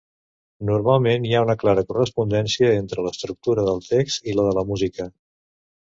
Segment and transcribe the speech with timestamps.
[0.69, 5.13] Normalment hi ha una clara correspondència entre l'estructura del text i la de la música.